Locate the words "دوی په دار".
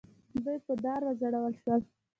0.43-1.01